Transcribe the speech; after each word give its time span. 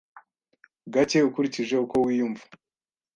gake 0.93 1.19
ukurikije 1.29 1.75
uko 1.83 1.95
wiyumva 2.05 2.43